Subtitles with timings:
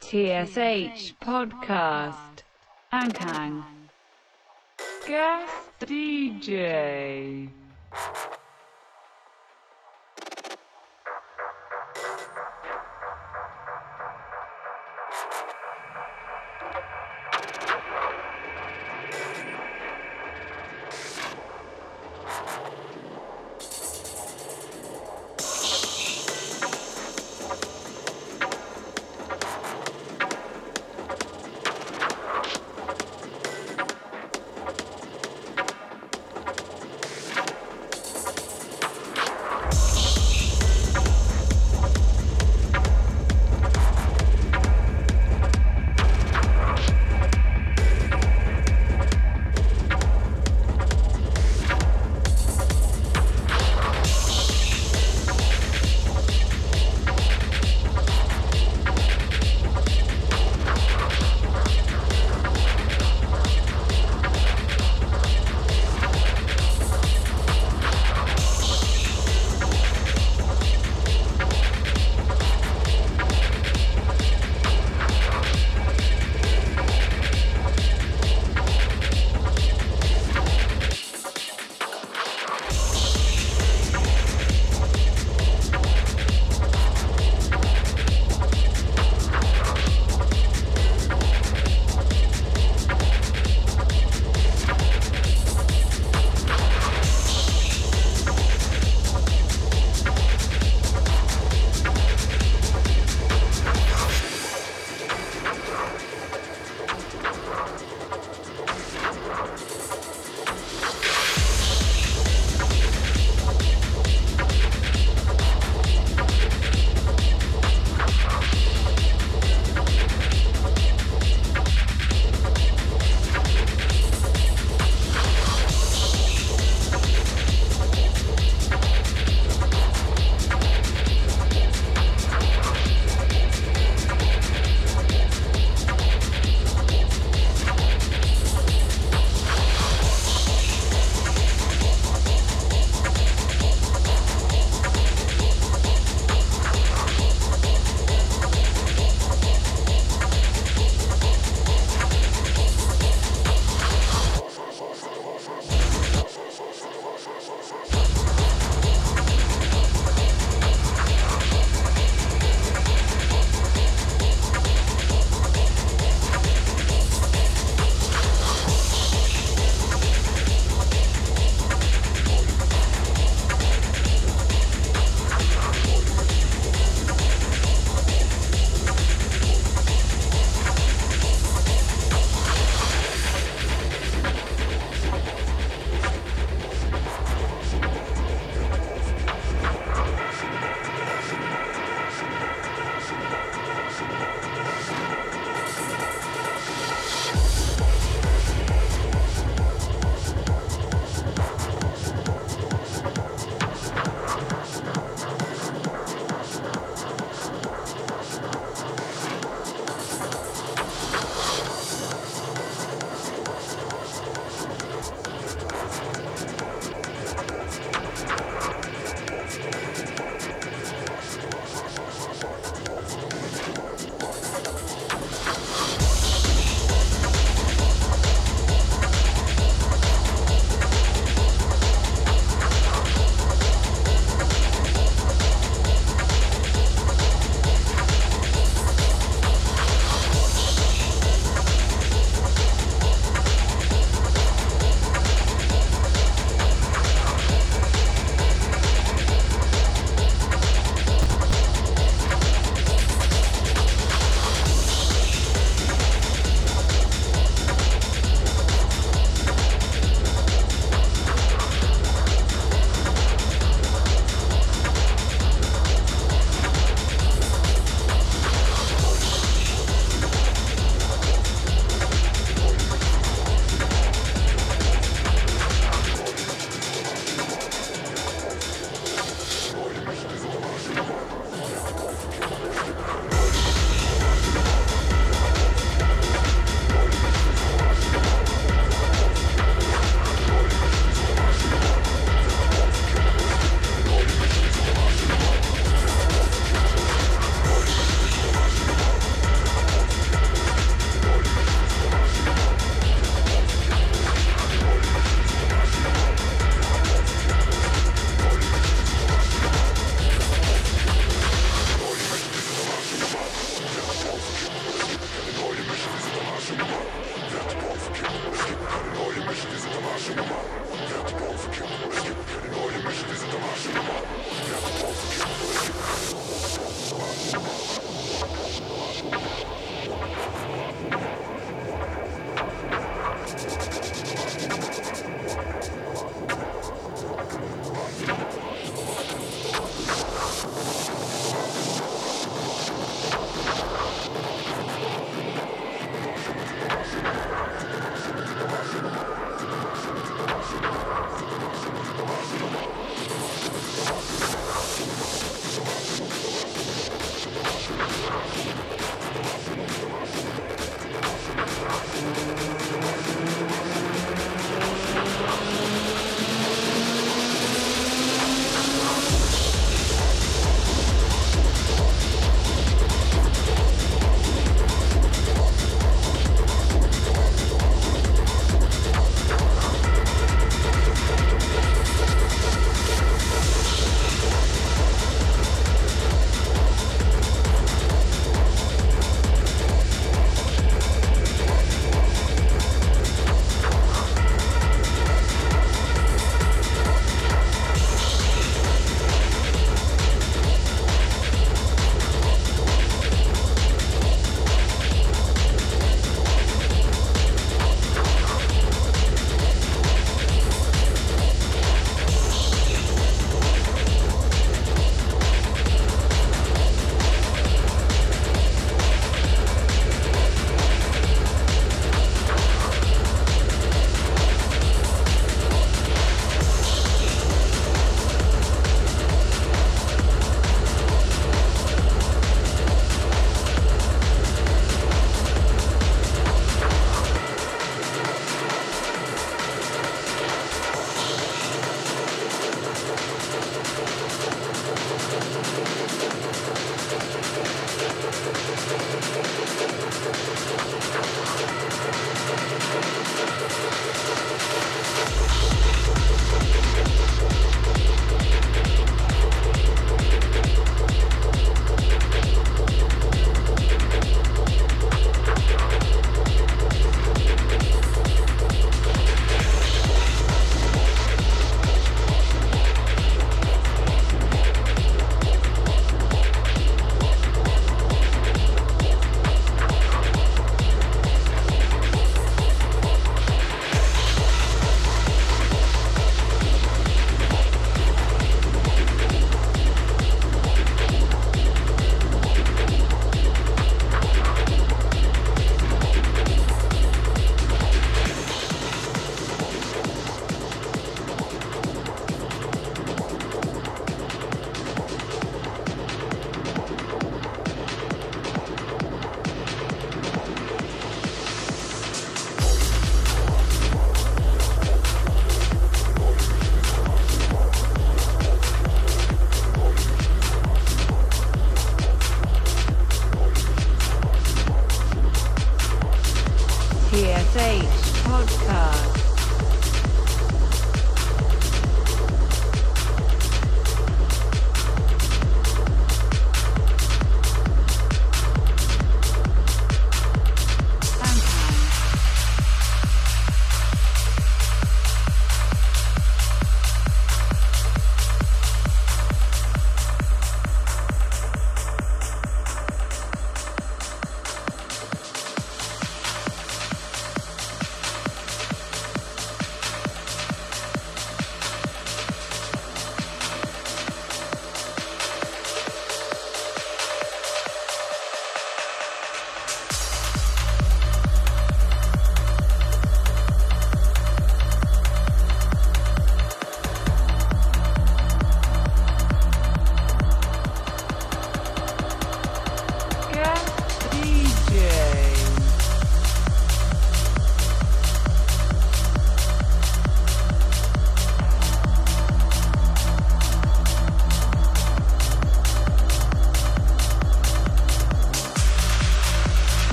[0.00, 2.42] TSH Podcast.
[2.92, 3.64] Ankang.
[5.06, 7.50] Guest DJ.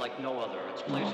[0.00, 1.06] Like no other, its place